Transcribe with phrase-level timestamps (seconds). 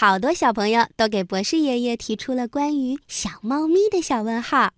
[0.00, 4.70] 好多小朋友都给博士爷爷提出了关于小猫咪的小问号。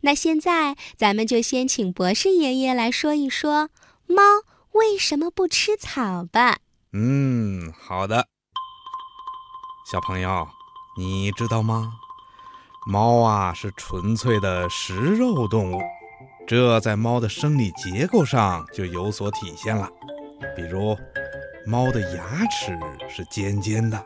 [0.00, 3.70] 那现在，咱们就先请博士爷爷来说一说
[4.08, 4.20] 猫
[4.72, 6.58] 为什么不吃草吧。
[6.92, 8.26] 嗯，好的。
[9.88, 10.48] 小朋友，
[10.98, 11.92] 你知道吗？
[12.84, 15.78] 猫啊是纯粹的食肉动物，
[16.48, 19.88] 这在猫的生理结构上就有所体现了。
[20.56, 20.98] 比如，
[21.64, 22.76] 猫的牙齿
[23.08, 24.04] 是尖尖的，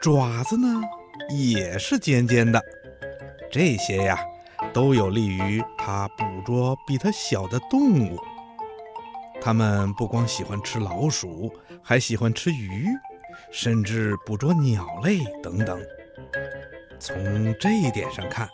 [0.00, 0.80] 爪子呢
[1.30, 2.62] 也是尖尖的，
[3.50, 4.18] 这些呀
[4.72, 8.18] 都有利于它捕捉比它小的动物。
[9.40, 11.52] 它们不光喜欢吃老鼠，
[11.82, 12.86] 还喜欢吃鱼，
[13.50, 15.80] 甚至捕捉鸟类等等。
[16.98, 18.48] 从这一点上看，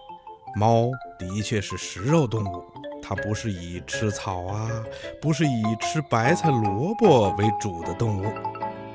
[0.56, 2.65] 猫的确是食肉动物。
[3.03, 4.70] 它不是以吃草啊，
[5.20, 8.33] 不是以吃白菜萝卜为主的动物，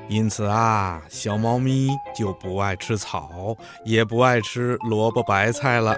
[0.08, 5.96] 因此啊，小猫咪就不爱吃草，也不爱吃萝卜白菜了。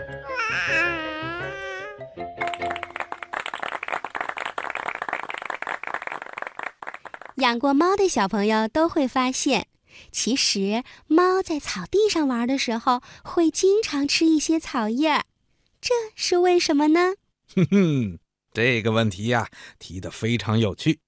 [7.37, 9.69] 养过猫的小朋友都会发现，
[10.11, 15.23] 其实猫在草地上玩的时候，会经常吃一些草叶，
[15.81, 17.15] 这是为什么呢？
[17.55, 18.19] 哼哼，
[18.53, 19.47] 这个问题呀
[19.79, 20.99] 提的非常有趣。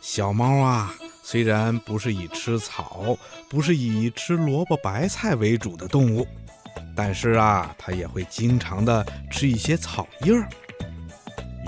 [0.00, 0.94] 小猫啊，
[1.26, 3.16] 虽然不是以吃草、
[3.48, 6.28] 不是以吃萝卜白菜为主的动物，
[6.94, 10.46] 但是啊，它也会经常的吃一些草叶儿。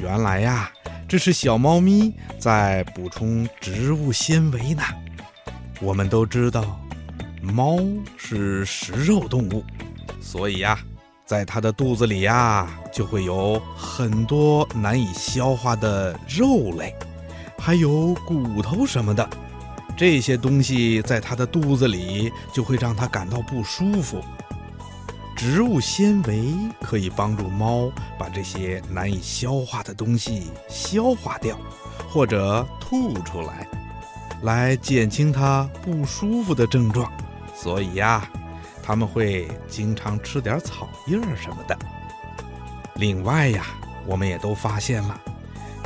[0.03, 0.71] 原来呀，
[1.09, 4.83] 这是小猫咪在补充植物纤维呢。
[5.81, 6.79] 我们都知道，
[7.41, 7.79] 猫
[8.19, 9.65] 是食肉动物，
[10.21, 10.79] 所以呀。
[11.25, 16.95] 在它的肚子里呀，就会有很多难以消化的肉类，
[17.59, 19.29] 还有骨头什么的。
[19.97, 24.23] 这些东西在它的肚子里就会让它感到不舒服。
[25.35, 31.59] 植物纤维可以帮助猫把这些难以消化的东西消化掉，
[32.09, 33.67] 或者吐出来，
[34.43, 37.11] 来减轻它不舒服的症状。
[37.55, 38.29] 所以呀。
[38.89, 41.77] 他们会经常吃点草叶什么的。
[42.95, 43.67] 另外呀，
[44.06, 45.21] 我们也都发现了，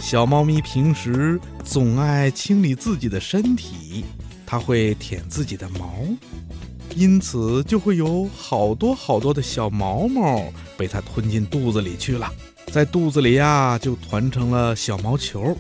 [0.01, 4.05] 小猫咪平时总爱清理自己的身体，
[4.47, 6.05] 它会舔自己的毛，
[6.97, 10.43] 因此就会有好多好多的小毛毛
[10.77, 12.29] 被它吞进肚子里去了，
[12.73, 15.57] 在肚子里呀就团成了小毛球。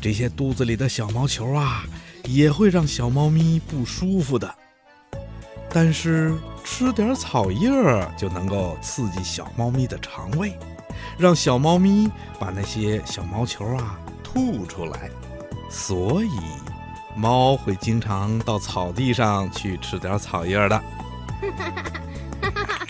[0.00, 1.84] 这些肚子里的小毛球啊，
[2.28, 4.54] 也会让小猫咪不舒服的。
[5.72, 10.52] 但是吃点草叶儿就能够刺激小猫咪的肠胃，
[11.18, 15.10] 让小猫咪把那些小毛球啊吐出来，
[15.70, 16.38] 所以
[17.16, 20.82] 猫会经常到草地上去吃点草叶的。